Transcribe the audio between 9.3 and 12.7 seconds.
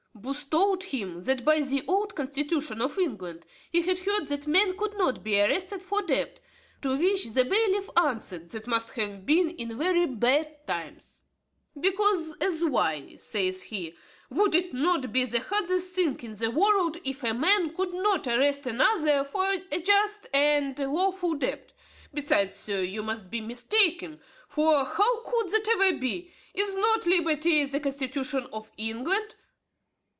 in very bad times; "because as